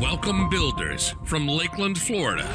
[0.00, 2.48] Welcome, builders from Lakeland, Florida.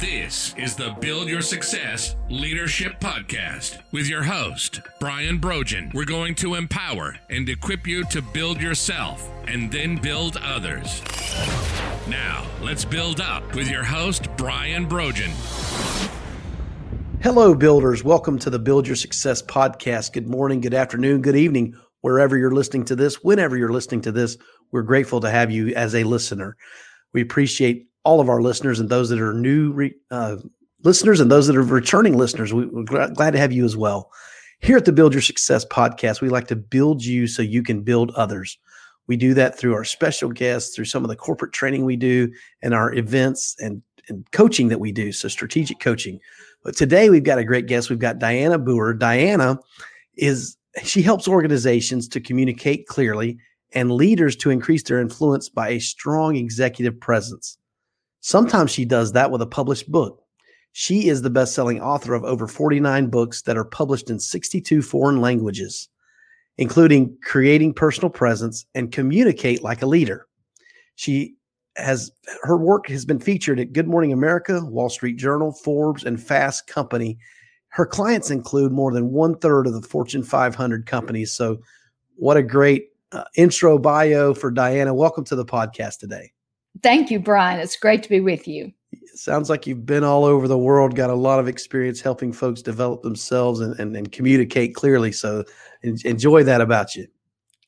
[0.00, 5.90] This is the Build Your Success Leadership Podcast with your host, Brian Brogan.
[5.94, 11.02] We're going to empower and equip you to build yourself and then build others.
[12.08, 15.30] Now, let's build up with your host, Brian Brogan.
[17.22, 18.02] Hello, builders.
[18.02, 20.12] Welcome to the Build Your Success Podcast.
[20.12, 24.12] Good morning, good afternoon, good evening, wherever you're listening to this, whenever you're listening to
[24.12, 24.36] this.
[24.74, 26.56] We're grateful to have you as a listener.
[27.12, 30.38] We appreciate all of our listeners and those that are new re, uh,
[30.82, 32.52] listeners and those that are returning listeners.
[32.52, 34.10] We, are glad to have you as well.
[34.58, 37.82] Here at the Build Your Success podcast, we like to build you so you can
[37.82, 38.58] build others.
[39.06, 42.32] We do that through our special guests, through some of the corporate training we do,
[42.60, 45.12] and our events and, and coaching that we do.
[45.12, 46.18] So, strategic coaching.
[46.64, 47.90] But today we've got a great guest.
[47.90, 48.98] We've got Dianna Booher.
[48.98, 49.56] Dianna
[50.16, 53.38] is she helps organizations to communicate clearly
[53.74, 57.58] and leaders to increase their influence by a strong executive presence.
[58.20, 60.22] Sometimes she does that with a published book.
[60.72, 64.82] She is the best selling author of over 49 books that are published in 62
[64.82, 65.88] foreign languages,
[66.58, 70.26] including Creating Personal Presence and Communicate Like a Leader.
[70.96, 71.34] She
[71.76, 72.10] has
[72.42, 76.66] her work has been featured at Good Morning America, Wall Street Journal, Forbes, and Fast
[76.66, 77.18] Company.
[77.68, 81.32] Her clients include more than one third of the Fortune 500 companies.
[81.32, 81.58] So,
[82.16, 84.94] what a great uh, intro bio for Dianna.
[84.94, 86.32] Welcome to the podcast today.
[86.82, 87.60] Thank you, Brian.
[87.60, 88.72] It's great to be with you.
[88.92, 92.32] It sounds like you've been all over the world, got a lot of experience helping
[92.32, 95.12] folks develop themselves and, and, and communicate clearly.
[95.12, 95.44] So
[95.82, 97.06] enjoy that about you.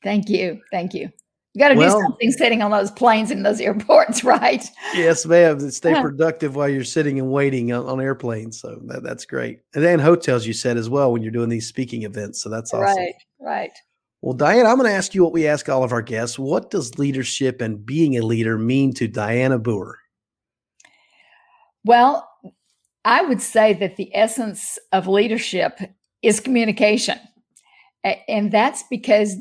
[0.03, 0.61] Thank you.
[0.71, 1.09] Thank you.
[1.53, 4.63] You got to well, do something sitting on those planes in those airports, right?
[4.93, 5.71] Yes, ma'am.
[5.71, 8.59] Stay productive while you're sitting and waiting on, on airplanes.
[8.59, 9.61] So that, that's great.
[9.73, 12.41] And then hotels, you said as well when you're doing these speaking events.
[12.41, 12.97] So that's awesome.
[12.97, 13.71] Right, right.
[14.27, 16.37] Well, Dianna, I'm going to ask you what we ask all of our guests.
[16.37, 19.93] What does leadership and being a leader mean to Dianna Booher?
[21.85, 22.29] Well,
[23.05, 25.79] I would say that the essence of leadership
[26.23, 27.17] is communication.
[28.03, 29.37] And that's because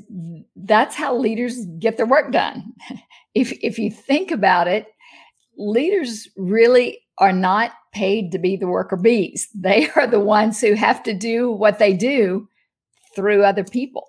[0.54, 2.72] that's how leaders get their work done.
[3.34, 4.86] If, if you think about it,
[5.58, 9.48] leaders really are not paid to be the worker bees.
[9.54, 12.48] They are the ones who have to do what they do
[13.16, 14.08] through other people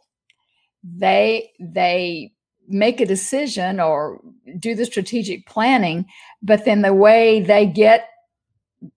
[0.95, 2.31] they they
[2.67, 4.21] make a decision or
[4.59, 6.05] do the strategic planning
[6.41, 8.09] but then the way they get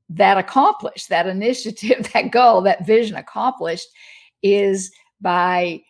[0.08, 3.88] that accomplished that initiative that goal that vision accomplished
[4.42, 4.90] is
[5.20, 5.80] by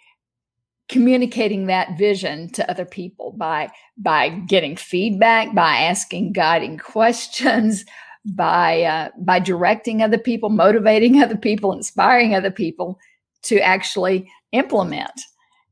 [0.88, 7.84] communicating that vision to other people by by getting feedback by asking guiding questions
[8.24, 12.98] by uh, by directing other people motivating other people inspiring other people
[13.42, 15.18] to actually implement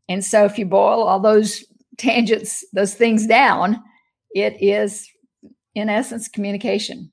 [0.08, 1.64] and so if you boil all those
[1.96, 3.82] tangents, those things down,
[4.34, 5.08] it is
[5.74, 7.12] in essence communication.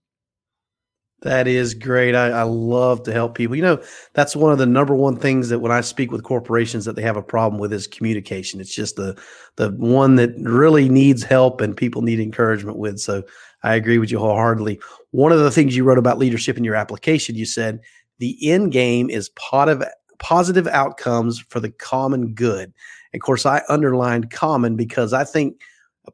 [1.22, 2.14] That is great.
[2.14, 3.56] I, I, love to help people.
[3.56, 6.86] You know, that's one of the number one things that when I speak with corporations
[6.86, 8.60] that they have a problem with is communication.
[8.60, 9.20] It's just the
[9.56, 13.00] the one that really needs help and people need encouragement with.
[13.00, 13.24] So
[13.64, 14.80] I agree with you wholeheartedly.
[15.12, 17.80] One of the things you wrote about leadership in your application, you said
[18.20, 19.84] the end game is of
[20.20, 22.74] positive outcomes for the common good.
[23.14, 25.62] Of course, I underlined common because I think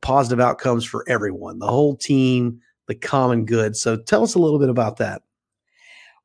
[0.02, 3.76] positive outcomes for everyone, the whole team, the common good.
[3.76, 5.22] So tell us a little bit about that.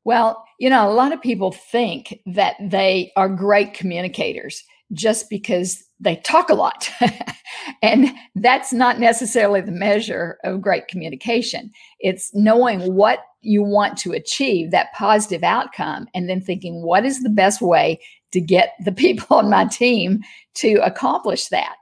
[0.04, 4.62] Well, you know, a lot of people think that they are great communicators
[4.92, 6.90] just because they talk a lot.
[7.82, 11.70] and that's not necessarily the measure of great communication.
[12.00, 17.22] It's knowing what you want to achieve, that positive outcome, and then thinking, what is
[17.22, 18.00] the best way
[18.32, 20.20] to get the people on my team
[20.54, 21.76] to accomplish that?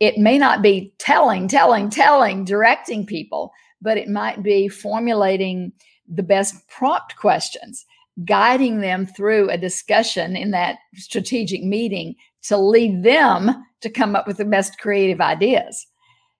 [0.00, 3.52] It may not be telling, telling, telling, directing people,
[3.82, 5.72] but it might be formulating
[6.06, 7.84] the best prompt questions,
[8.24, 14.26] guiding them through a discussion in that strategic meeting to lead them to come up
[14.26, 15.86] with the best creative ideas.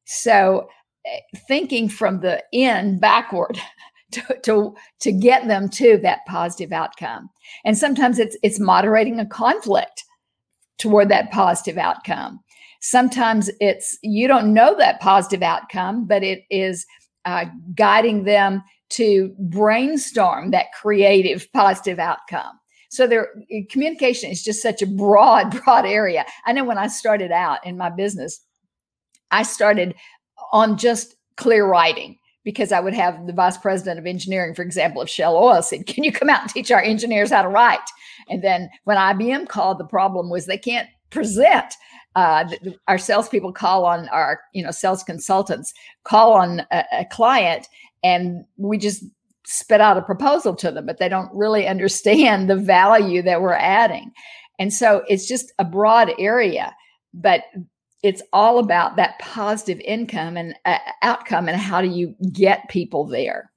[0.05, 0.69] So,
[1.07, 3.59] eh, thinking from the end backward
[4.13, 7.29] to, to, to get them to that positive outcome.
[7.65, 10.05] And sometimes it's, it's moderating a conflict
[10.79, 12.41] toward that positive outcome.
[12.81, 16.87] Sometimes it's you don't know that positive outcome, but it is
[17.25, 22.59] uh, guiding them to brainstorm that creative positive outcome.
[22.89, 26.25] So there eh, communication is just such a broad, broad area.
[26.47, 28.41] I know when I started out in my business,
[29.31, 29.95] I started
[30.53, 35.03] on just clear writing because I would have the vice president of engineering, for example,
[35.03, 37.79] of Shell Oil said, Can you come out and teach our engineers how to write?
[38.31, 41.75] And then when IBM called, the problem was they can't present
[42.17, 42.49] uh,
[42.89, 45.75] our salespeople call on our, you know, sales consultants
[46.05, 47.67] call on a, a client,
[48.03, 49.05] and we just
[49.49, 53.55] spit out a proposal to them, but they don't really understand the value that we're
[53.55, 54.13] adding.
[54.59, 56.75] And so it's just a broad area,
[57.15, 57.45] but
[58.03, 63.07] it's all about that positive income and uh, outcome and how do you get people
[63.07, 63.51] there.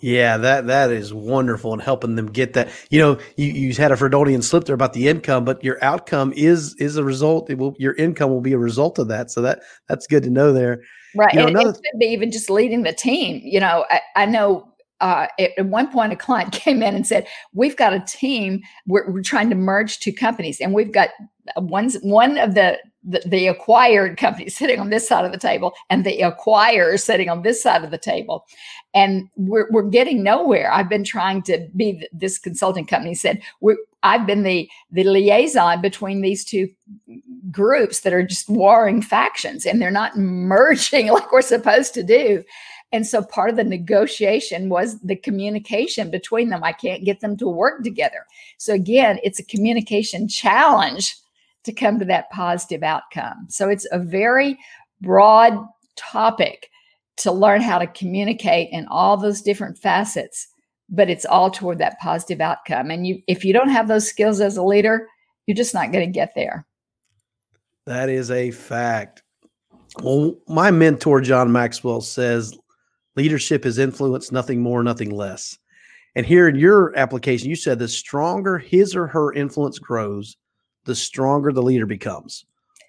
[0.00, 2.68] Yeah, that that is wonderful and helping them get that.
[2.90, 6.32] You know, you, you had a Freudian slip there about the income, but your outcome
[6.36, 7.48] is is a result.
[7.48, 9.30] It will your income will be a result of that.
[9.30, 10.82] So that that's good to know there.
[11.14, 11.32] Right.
[11.34, 13.40] You know, and another, it could be even just leading the team.
[13.44, 14.68] You know, I, I know
[15.00, 18.62] uh, at one point a client came in and said, "We've got a team.
[18.86, 21.10] We're, we're trying to merge two companies, and we've got
[21.56, 26.04] one one of the, the, acquired company sitting on this side of the table, and
[26.04, 28.46] the acquirer sitting on this side of the table,
[28.94, 30.72] and we're we're getting nowhere.
[30.72, 35.80] I've been trying to be this consulting company said we I've been the the liaison
[35.80, 36.68] between these two
[37.50, 42.44] groups that are just warring factions, and they're not merging like we're supposed to do."
[42.92, 46.62] And so part of the negotiation was the communication between them.
[46.62, 48.24] I can't get them to work together.
[48.56, 51.16] So again, it's a communication challenge
[51.64, 53.46] to come to that positive outcome.
[53.48, 54.58] So it's a very
[55.00, 55.58] broad
[55.96, 56.70] topic
[57.16, 60.48] to learn how to communicate in all those different facets,
[60.88, 62.90] but it's all toward that positive outcome.
[62.90, 65.08] And you if you don't have those skills as a leader,
[65.46, 66.66] you're just not going to get there.
[67.86, 69.22] That is a fact.
[70.02, 72.58] Well, my mentor John Maxwell says
[73.16, 75.56] Leadership is influence, nothing more, nothing less.
[76.16, 80.36] And here in your application, you said the stronger his or her influence grows,
[80.84, 82.44] the stronger the leader becomes.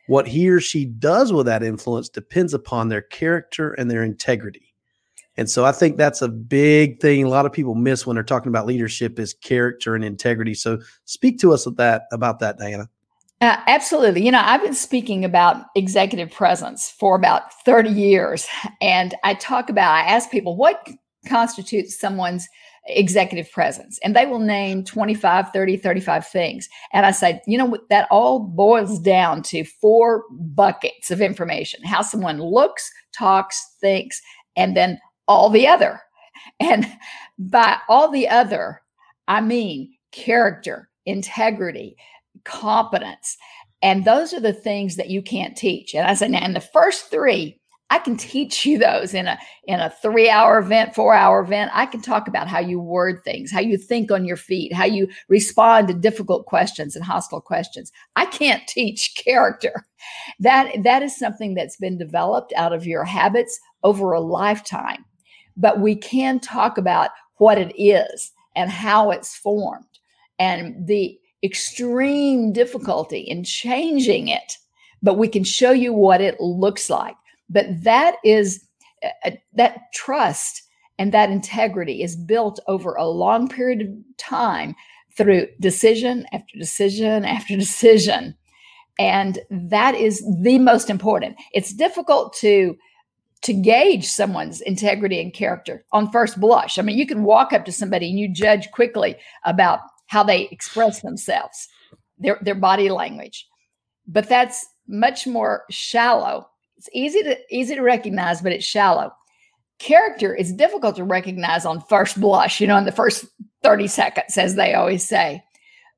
[0.08, 4.74] What he or she does with that influence depends upon their character and their integrity.
[5.38, 8.24] And so I think that's a big thing a lot of people miss when they're
[8.24, 10.54] talking about leadership is character and integrity.
[10.54, 12.88] So speak to us of that about that, Dianna.
[13.42, 14.24] Uh, absolutely.
[14.24, 18.48] You know, I've been speaking about executive presence for about 30 years.
[18.82, 20.88] And I talk about, I ask people, what
[21.28, 22.48] constitutes someone's
[22.88, 24.00] executive presence?
[24.04, 26.70] And they will name 25, 30, 35 things.
[26.94, 32.02] And I say, you know, that all boils down to four buckets of information how
[32.02, 34.22] someone looks, talks, thinks,
[34.56, 36.02] and then all the other.
[36.60, 36.86] And
[37.40, 38.82] by all the other,
[39.28, 41.98] I mean character, integrity,
[42.44, 43.36] competence.
[43.82, 45.94] And those are the things that you can't teach.
[45.94, 47.60] And I said, in the first three,
[47.92, 51.72] I can teach you those in a in a three hour event, four hour event.
[51.74, 54.86] I can talk about how you word things, how you think on your feet, how
[54.86, 57.92] you respond to difficult questions and hostile questions.
[58.16, 59.86] I can't teach character.
[60.40, 65.06] That that is something that's been developed out of your habits over a lifetime.
[65.56, 69.86] But we can talk about what it is and how it's formed
[70.40, 74.58] and the extreme difficulty in changing it,
[75.02, 77.16] but we can show you what it looks like.
[77.50, 78.66] But that is
[79.04, 80.64] uh, that trust
[80.98, 83.88] and that integrity is built over a long period of
[84.18, 84.76] time
[85.18, 88.36] through decision after decision after decision.
[88.98, 91.36] And that is the most important.
[91.54, 92.78] It's difficult to
[93.42, 96.80] to gauge someone's integrity and character on first blush.
[96.80, 100.48] I mean, you can walk up to somebody and you judge quickly about how they
[100.50, 101.68] express themselves,
[102.18, 103.48] their their body language.
[104.08, 106.50] But that's much more shallow.
[106.86, 109.12] It's easy to easy to recognize, but it's shallow.
[109.80, 113.26] Character is difficult to recognize on first blush, you know, in the first
[113.64, 115.44] 30 seconds, as they always say.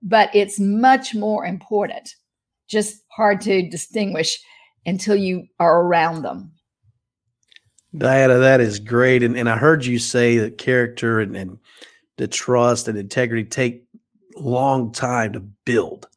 [0.01, 2.15] But it's much more important,
[2.69, 4.39] just hard to distinguish
[4.85, 6.53] until you are around them.
[7.93, 9.23] Dianna, that is great.
[9.23, 11.59] And, and I heard you say that character and, and
[12.17, 13.83] the trust and integrity take
[14.37, 16.07] long time to build.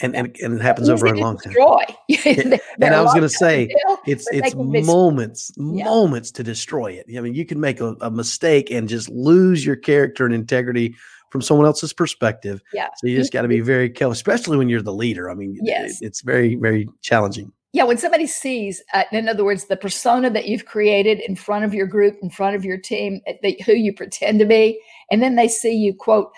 [0.00, 1.54] And, and, and it happens over a long time.
[2.24, 3.68] and, and I was going to say,
[4.06, 5.84] it's it's moments, yeah.
[5.84, 7.06] moments to destroy it.
[7.16, 10.96] I mean, you can make a, a mistake and just lose your character and integrity
[11.30, 12.62] from someone else's perspective.
[12.72, 12.88] Yeah.
[12.96, 15.30] So you just got to be very careful, especially when you're the leader.
[15.30, 16.00] I mean, yes.
[16.00, 17.52] It, it's very, very challenging.
[17.72, 21.64] Yeah, when somebody sees, uh, in other words, the persona that you've created in front
[21.64, 24.80] of your group, in front of your team, uh, the, who you pretend to be,
[25.10, 26.32] and then they see you, quote,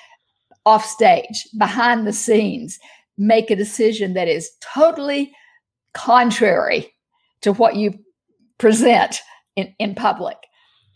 [0.66, 2.78] off stage, behind the scenes,
[3.20, 5.32] make a decision that is totally
[5.92, 6.94] contrary
[7.42, 7.92] to what you
[8.58, 9.20] present
[9.56, 10.38] in, in public.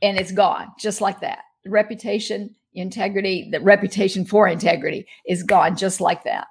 [0.00, 1.40] And it's gone just like that.
[1.64, 6.46] The reputation, integrity, the reputation for integrity is gone just like that.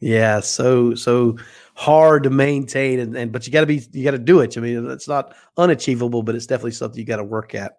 [0.00, 1.36] Yeah, so so
[1.74, 4.56] hard to maintain and, and but you gotta be you gotta do it.
[4.56, 7.78] I mean, it's not unachievable, but it's definitely something you gotta work at.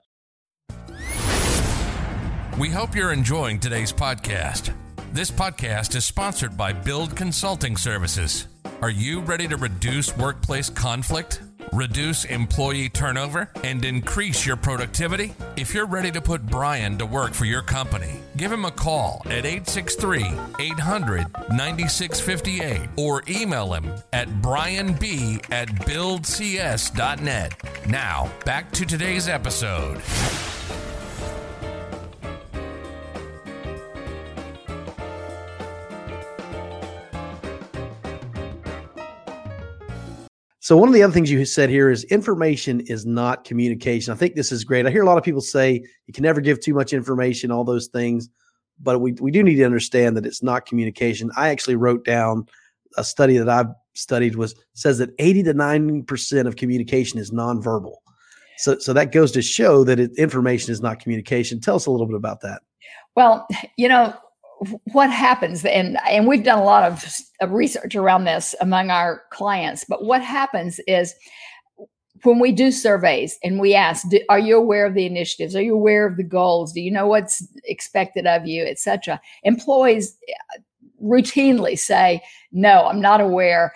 [2.58, 4.74] We hope you're enjoying today's podcast.
[5.12, 8.48] This podcast is sponsored by Build Consulting Services.
[8.82, 11.42] Are you ready to reduce workplace conflict?
[11.74, 15.34] reduce employee turnover, and increase your productivity?
[15.56, 19.22] If you're ready to put Brian to work for your company, give him a call
[19.26, 20.26] at 863
[20.60, 25.00] 800 9658 or email him at brianb
[25.52, 27.54] at buildcs.net.
[27.88, 30.02] Now, back to today's episode.
[40.70, 44.14] So one of the other things you said here is information is not communication.
[44.14, 44.86] I think this is great.
[44.86, 47.64] I hear a lot of people say you can never give too much information, all
[47.64, 48.30] those things,
[48.80, 51.32] but we we do need to understand that it's not communication.
[51.36, 52.46] I actually wrote down
[52.98, 57.96] a study that I've studied was says that 80 to 90% of communication is nonverbal.
[58.58, 61.60] So so that goes to show that it, information is not communication.
[61.60, 62.62] Tell us a little bit about that.
[63.16, 64.14] Well, you know,
[64.92, 67.06] what happens and and we've done a lot of,
[67.50, 71.16] research around this among our clients but what happens is
[72.24, 75.56] when we do surveys and we ask do, are you aware of the initiatives?
[75.56, 76.74] Are you aware of the goals?
[76.74, 78.66] Do you know what's expected of you?
[78.66, 80.60] etc employees uh,
[81.02, 83.72] routinely say no i'm not aware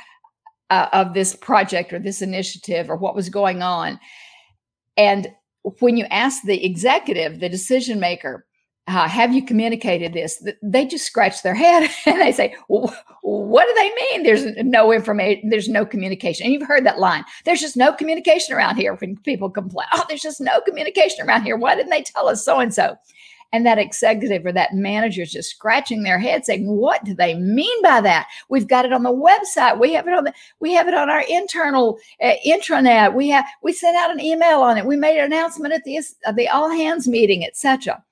[0.74, 4.00] uh, of this project or this initiative or what was going on.
[4.98, 5.28] And
[5.80, 8.48] when you ask the executive the decision maker
[8.88, 10.46] uh, have you communicated this?
[10.62, 14.24] They just scratch their head and they say, well, what do they mean?
[14.24, 16.46] There's no information, there's no communication.
[16.46, 17.24] And you've heard that line.
[17.46, 19.88] There's just no communication around here when people complain.
[19.94, 21.56] Oh, there's just no communication around here.
[21.56, 22.98] Why didn't they tell us so and so?
[23.54, 27.36] And that executive or that manager is just scratching their head saying, what do they
[27.36, 28.28] mean by that?
[28.50, 29.80] We've got it on the website.
[29.80, 33.14] We have it on the, we have it on our internal uh, intranet.
[33.14, 34.88] We have, we sent out an email on it.
[34.88, 38.04] We made an announcement at the, uh, the all hands meeting, etc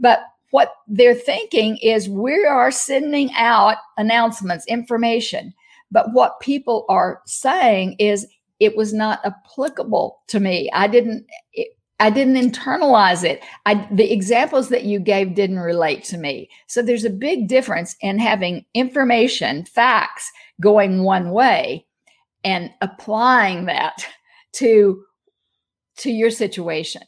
[0.00, 5.52] but what they're thinking is we are sending out announcements, information.
[5.90, 8.26] But what people are saying is
[8.60, 10.70] it was not applicable to me.
[10.72, 11.26] I didn't.
[11.52, 11.68] It,
[12.00, 13.42] I didn't internalize it.
[13.66, 16.48] I, the examples that you gave didn't relate to me.
[16.68, 21.84] So there's a big difference in having information, facts going one way
[22.44, 24.06] and applying that
[24.52, 25.04] to
[25.96, 27.02] to your situation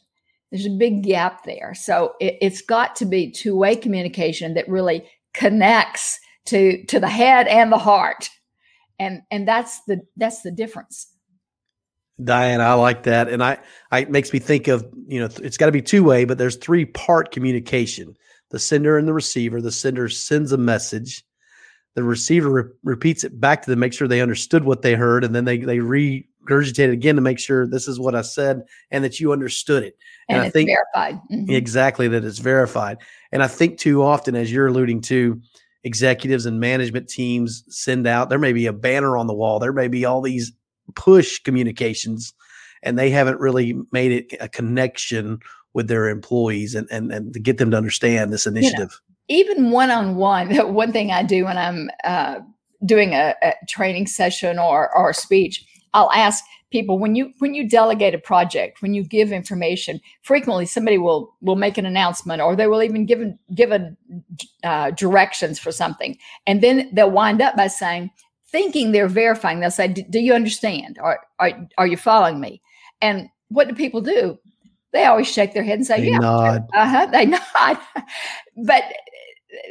[0.51, 1.73] there's a big gap there.
[1.73, 7.09] So it, has got to be two way communication that really connects to to the
[7.09, 8.29] head and the heart,
[8.99, 11.07] and and that's the that's the difference.
[12.23, 13.57] Diane, I like that, and I,
[13.91, 16.37] I it makes me think of you know it's got to be two way, but
[16.37, 18.15] there's three part communication:
[18.49, 19.61] the sender and the receiver.
[19.61, 21.23] The sender sends a message,
[21.95, 25.23] the receiver re- repeats it back to them, make sure they understood what they heard,
[25.23, 25.79] and then they they
[26.47, 29.83] regurgitate it again to make sure this is what I said and that you understood
[29.83, 29.97] it.
[30.27, 31.51] And, and I think verified mm-hmm.
[31.51, 32.97] exactly that it's verified.
[33.31, 35.41] And I think too often, as you're alluding to,
[35.83, 39.73] executives and management teams send out there may be a banner on the wall, there
[39.73, 40.51] may be all these
[40.95, 42.33] push communications,
[42.83, 45.39] and they haven't really made it a connection
[45.73, 48.99] with their employees and and, and to get them to understand this initiative.
[49.27, 52.39] You know, even one on one, one thing I do when I'm uh,
[52.85, 57.53] doing a, a, training session or or a speech, I'll ask people when you when
[57.53, 59.99] you delegate a project, when you give information.
[60.21, 63.21] Frequently, somebody will will make an announcement, or they will even give
[63.53, 63.95] give a,
[64.63, 66.17] uh, directions for something,
[66.47, 68.09] and then they'll wind up by saying,
[68.47, 69.59] thinking they're verifying.
[69.59, 70.97] They'll say, "Do you understand?
[71.01, 72.61] Or are are you following me?"
[73.01, 74.37] And what do people do?
[74.93, 77.77] They always shake their head and say, they "Yeah, uh-huh." They nod,
[78.57, 78.83] but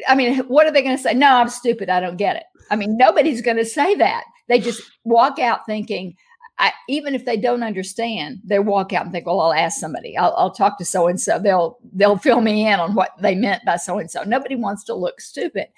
[0.09, 1.15] I mean, what are they going to say?
[1.15, 1.89] No, I'm stupid.
[1.89, 2.45] I don't get it.
[2.71, 4.25] I mean, nobody's going to say that.
[4.49, 6.17] They just walk out thinking,
[6.59, 10.17] I, even if they don't understand, they walk out and think, "Well, I'll ask somebody.
[10.17, 11.39] I'll, I'll talk to so and so.
[11.39, 14.85] They'll they'll fill me in on what they meant by so and so." Nobody wants
[14.85, 15.69] to look stupid.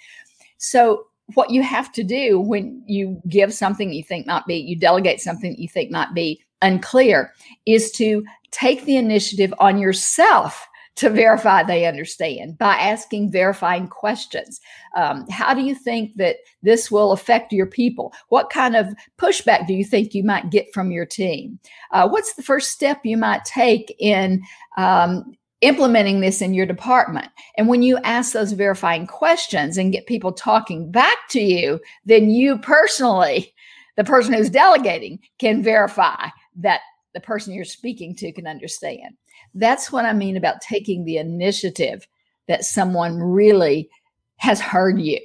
[0.58, 4.74] So, what you have to do when you give something you think might be, you
[4.74, 7.32] delegate something you think might be unclear,
[7.64, 14.60] is to take the initiative on yourself to verify they understand by asking verifying questions.
[14.94, 18.12] Um, how do you think that this will affect your people?
[18.28, 21.58] What kind of pushback do you think you might get from your team?
[21.92, 24.42] Uh, what's the first step you might take in
[24.76, 27.28] um, implementing this in your department.
[27.56, 32.30] And when you ask those verifying questions and get people talking back to you, then
[32.30, 33.54] you personally,
[33.96, 36.80] the person who's delegating, can verify that
[37.14, 39.16] the person you're speaking to can understand.
[39.54, 42.06] That's what I mean about taking the initiative
[42.48, 43.88] that someone really
[44.36, 45.20] has heard you.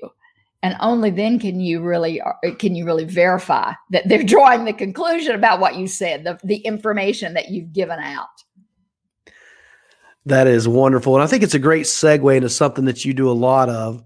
[0.63, 4.73] And only then can you really uh, can you really verify that they're drawing the
[4.73, 8.27] conclusion about what you said, the, the information that you've given out.
[10.25, 11.15] That is wonderful.
[11.15, 14.03] And I think it's a great segue into something that you do a lot of.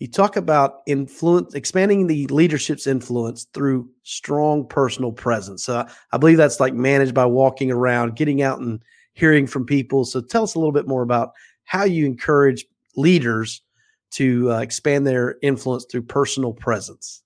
[0.00, 5.64] you talk about influence, expanding the leadership's influence through strong personal presence.
[5.64, 8.82] So I believe that's like managed by walking around, getting out and
[9.14, 10.04] hearing from people.
[10.04, 11.32] So tell us a little bit more about
[11.64, 12.66] how you encourage
[12.96, 13.62] leaders
[14.12, 17.22] to uh, expand their influence through personal presence.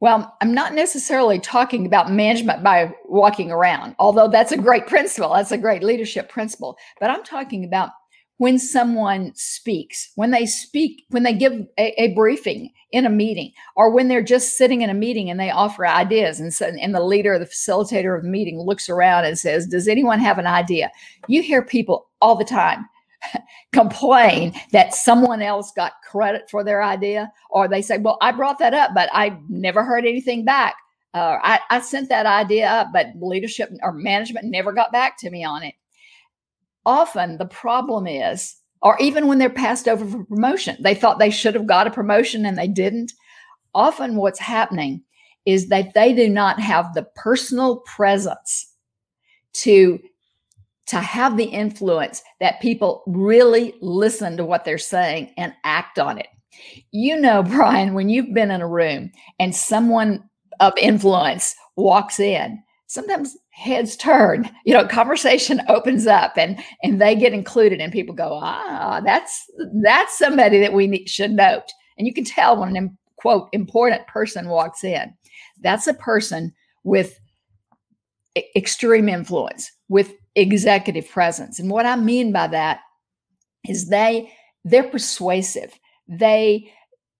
[0.00, 5.32] Well, I'm not necessarily talking about management by walking around, although that's a great principle.
[5.32, 6.76] That's a great leadership principle.
[7.00, 7.90] But I'm talking about
[8.38, 13.52] when someone speaks, when they speak, when they give a, a, briefing in a meeting,
[13.76, 16.94] or when they're just sitting in a meeting and they offer ideas, and, so, and
[16.94, 20.46] the leader, the facilitator of the meeting looks around and says, Does anyone have an
[20.46, 20.90] idea?
[21.28, 22.86] You hear people all the time
[23.72, 28.58] complain that someone else got credit for their idea, or they say, Well, I brought
[28.58, 30.76] that up, but I never heard anything back.
[31.14, 35.30] Uh, I, I sent that idea up, but leadership or management never got back to
[35.30, 35.74] me on it
[36.86, 41.30] often the problem is, or even when they're passed over for promotion, they thought they
[41.30, 43.12] should have got a promotion and they didn't.
[43.74, 45.02] Often what's happening
[45.44, 48.72] is that they do not have the personal presence
[49.54, 49.98] to
[50.86, 56.16] to have the influence that people really listen to what they're saying and act on
[56.16, 56.28] it.
[56.92, 60.22] You know, Brian, when you've been in a room and someone
[60.60, 67.14] of influence walks in, sometimes heads turn you know conversation opens up and and they
[67.14, 69.50] get included and people go ah that's
[69.82, 71.72] that's somebody that we need, should note.
[71.98, 75.14] And you can tell when an quote important person walks in.
[75.60, 76.52] That's a person
[76.84, 77.18] with
[78.54, 81.58] extreme influence with executive presence.
[81.58, 82.80] And what i mean by that
[83.66, 84.30] is they
[84.64, 85.78] they're persuasive.
[86.06, 86.72] They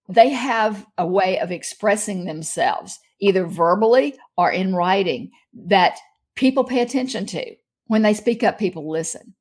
[0.08, 5.98] they have a way of expressing themselves either verbally or in writing that
[6.34, 7.54] people pay attention to.
[7.86, 9.34] When they speak up, people listen.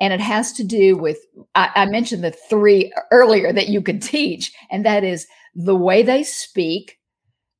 [0.00, 1.18] And it has to do with,
[1.54, 6.02] I, I mentioned the three earlier that you could teach, and that is the way
[6.02, 6.98] they speak,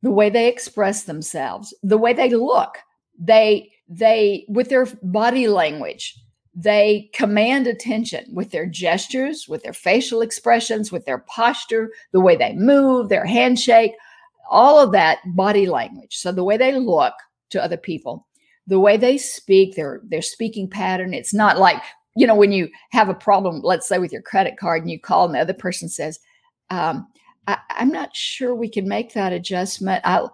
[0.03, 2.79] the way they express themselves, the way they look.
[3.19, 6.19] They, they, with their body language,
[6.57, 12.37] they command attention with their gestures, with their facial expressions, with their posture, the way
[12.37, 13.93] they move, their handshake,
[14.51, 16.17] all of that body language.
[16.17, 17.15] So the way they look
[17.51, 18.27] to other people,
[18.67, 21.15] the way they speak, their their speaking pattern.
[21.15, 21.83] It's not like
[22.17, 25.01] you know when you have a problem, let's say with your credit card, and you
[25.01, 26.19] call, and the other person says,
[26.71, 27.07] um,
[27.47, 30.33] I, am not sure we can make that adjustment." I'll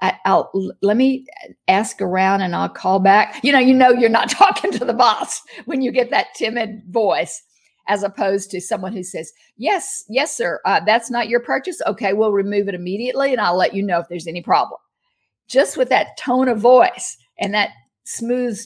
[0.00, 1.26] I, will let me
[1.68, 3.42] ask around and I'll call back.
[3.42, 6.82] You know, you know, you're not talking to the boss when you get that timid
[6.88, 7.42] voice,
[7.88, 11.80] as opposed to someone who says, "Yes, yes, sir, uh, that's not your purchase.
[11.86, 14.78] Okay, we'll remove it immediately, and I'll let you know if there's any problem."
[15.48, 17.70] Just with that tone of voice, and that
[18.04, 18.60] smooth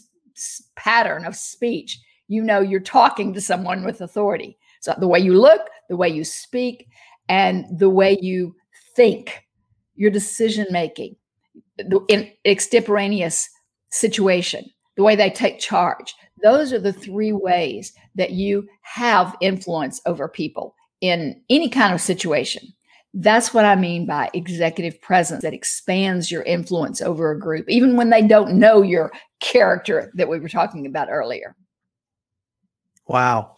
[0.76, 1.98] pattern of speech,
[2.28, 4.58] you know you're talking to someone with authority.
[4.80, 6.86] So the way you look, the way you speak,
[7.28, 8.54] and the way you
[8.94, 9.44] think,
[9.94, 11.16] your decision making,
[12.08, 13.48] in extemporaneous
[13.90, 14.64] situation,
[14.96, 16.14] the way they take charge.
[16.42, 22.00] Those are the three ways that you have influence over people in any kind of
[22.00, 22.72] situation.
[23.14, 27.96] That's what I mean by executive presence that expands your influence over a group, even
[27.96, 31.56] when they don't know your character that we were talking about earlier.
[33.06, 33.56] Wow.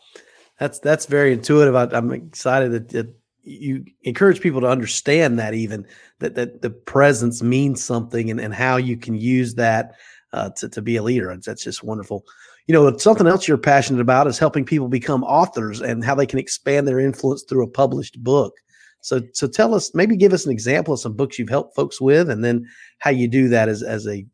[0.61, 1.75] That's that's very intuitive.
[1.75, 5.87] I, am excited that, that, you encourage people to understand that even
[6.19, 9.95] that that the presence means something and, and how you can use that
[10.33, 11.37] uh, to, to be a leader.
[11.45, 12.25] That's just wonderful.
[12.67, 16.27] You know, something else you're passionate about is helping people become authors and how they
[16.27, 18.55] can expand their influence through a published book.
[19.01, 22.01] So, so tell us, maybe give us an example of some books you've helped folks
[22.01, 22.67] with, and then
[22.99, 24.27] how you do that as as a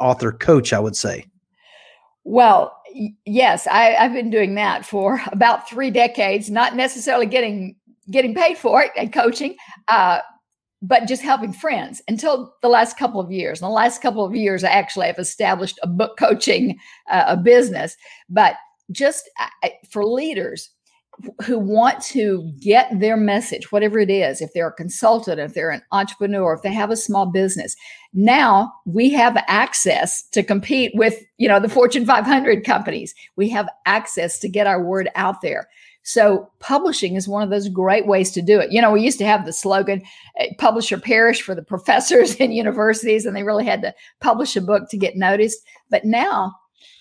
[0.00, 0.72] author coach.
[0.72, 1.26] I would say.
[2.24, 2.76] Well,
[3.24, 6.50] yes, I, I've been doing that for about three decades.
[6.50, 7.76] Not necessarily getting
[8.10, 9.56] getting paid for it and coaching,
[9.88, 10.20] uh,
[10.86, 13.60] but just helping friends until the last couple of years.
[13.60, 16.78] In the last couple of years, I actually have established a book coaching
[17.10, 17.96] uh, a business,
[18.28, 18.56] but
[18.92, 19.28] just
[19.90, 20.70] for leaders
[21.44, 25.70] who want to get their message, whatever it is, if they're a consultant, if they're
[25.70, 27.74] an entrepreneur, if they have a small business,
[28.12, 33.14] now we have access to compete with, you know, the Fortune 500 companies.
[33.34, 35.68] We have access to get our word out there.
[36.06, 38.70] So publishing is one of those great ways to do it.
[38.70, 40.02] You know, we used to have the slogan
[40.38, 44.54] eh, "Publish or Perish" for the professors in universities, and they really had to publish
[44.54, 45.58] a book to get noticed.
[45.90, 46.54] But now,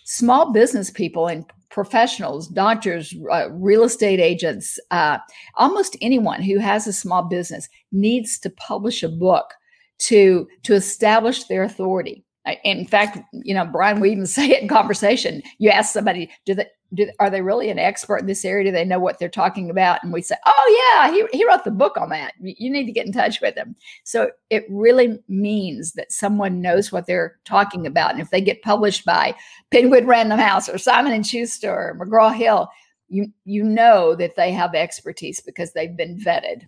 [0.06, 5.20] small business people and professionals, doctors, uh, real estate agents, uh,
[5.54, 9.54] almost anyone who has a small business needs to publish a book
[10.00, 12.26] to to establish their authority.
[12.63, 15.44] In fact, you know, Brian, we even say it in conversation.
[15.60, 18.65] You ask somebody, do they do, are they really an expert in this area?
[18.65, 20.04] Do they know what they're talking about?
[20.04, 22.34] And we say, oh, yeah, he, he wrote the book on that.
[22.39, 23.76] You need to get in touch with them.
[24.04, 28.12] So it really means that someone knows what they're talking about.
[28.12, 29.36] And if they get published by
[29.71, 32.69] Penguin Random House or Simon and Schuster or McGraw Hill,
[33.08, 36.67] you you know that they have expertise because they've been vetted.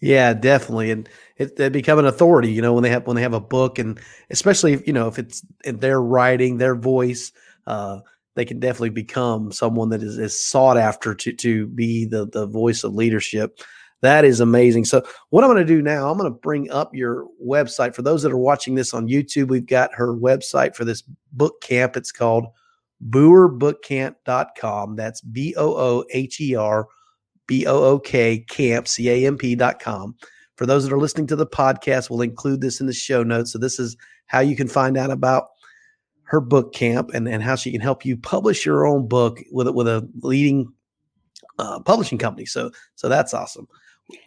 [0.00, 2.50] Yeah, definitely, and it, they become an authority.
[2.50, 5.18] You know, when they have when they have a book, and especially you know if
[5.18, 7.32] it's their writing, their voice.
[7.66, 8.00] Uh,
[8.36, 12.46] they can definitely become someone that is, is sought after to to be the the
[12.46, 13.60] voice of leadership.
[14.02, 14.86] That is amazing.
[14.86, 18.00] So what I'm going to do now, I'm going to bring up your website for
[18.00, 19.48] those that are watching this on YouTube.
[19.48, 21.96] We've got her website for this book camp.
[21.96, 22.46] It's called
[23.10, 24.96] booherbookcamp.com.
[24.96, 26.88] That's B O O H E R
[27.46, 30.14] B O O K camp C A M P.com.
[30.56, 33.52] For those that are listening to the podcast, we'll include this in the show notes.
[33.52, 35.48] So this is how you can find out about
[36.30, 39.68] her book camp and, and how she can help you publish your own book with
[39.68, 40.72] with a leading
[41.58, 42.46] uh, publishing company.
[42.46, 43.66] So so that's awesome.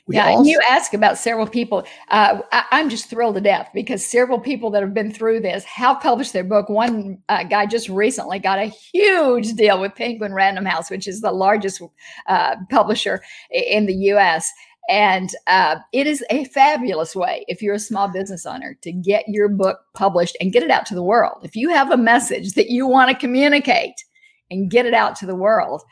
[0.07, 1.85] We yeah, also- and you ask about several people.
[2.09, 5.63] Uh, I, am just thrilled to death because several people that have been through this
[5.63, 6.67] have published their book.
[6.67, 11.21] One uh, guy just recently got a huge deal with Penguin Random House, which is
[11.21, 11.81] the largest
[12.27, 14.51] uh, publisher in the U.S.
[14.89, 19.23] And uh, it is a fabulous way, if you're a small business owner, to get
[19.27, 21.39] your book published and get it out to the world.
[21.43, 24.03] If you have a message that you want to communicate
[24.51, 25.83] and get it out to the world,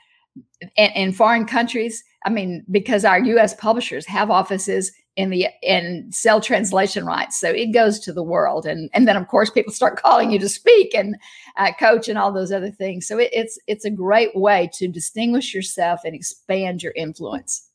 [0.77, 3.55] and in foreign countries, I mean, because our U.S.
[3.55, 8.65] publishers have offices in the in sell translation rights, so it goes to the world,
[8.65, 11.17] and and then of course people start calling you to speak and
[11.57, 13.07] uh, coach and all those other things.
[13.07, 17.67] So it, it's it's a great way to distinguish yourself and expand your influence.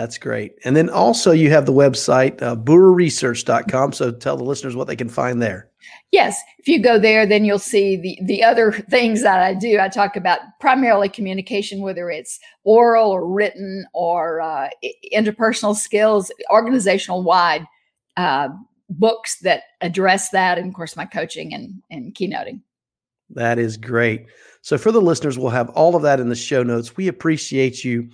[0.00, 0.54] That's great.
[0.64, 3.92] And then also you have the website, uh, booherresearch.com.
[3.92, 5.68] So tell the listeners what they can find there.
[6.10, 6.40] Yes.
[6.58, 9.78] If you go there, then you'll see the, the other things that I do.
[9.78, 14.70] I talk about primarily communication, whether it's oral or written or uh,
[15.12, 17.66] interpersonal skills, organizational wide
[18.16, 18.48] uh,
[18.88, 20.56] books that address that.
[20.56, 22.62] And of course, my coaching and, and keynoting.
[23.28, 24.28] That is great.
[24.62, 26.96] So for the listeners, we'll have all of that in the show notes.
[26.96, 28.08] We appreciate you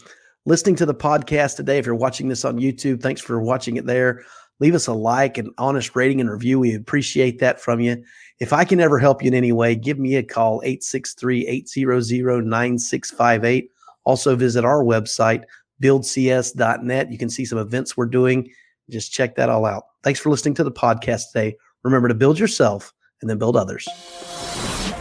[0.46, 1.78] listening to the podcast today.
[1.78, 4.22] If you're watching this on YouTube, thanks for watching it there.
[4.58, 6.58] Leave us a like and honest rating and review.
[6.58, 8.02] We appreciate that from you.
[8.38, 12.46] If I can ever help you in any way, give me a call 863 800
[12.46, 13.70] 9658.
[14.04, 15.44] Also, visit our website,
[15.82, 17.10] buildcs.net.
[17.10, 18.48] You can see some events we're doing.
[18.88, 19.84] Just check that all out.
[20.04, 21.56] Thanks for listening to the podcast today.
[21.82, 23.86] Remember to build yourself and then build others.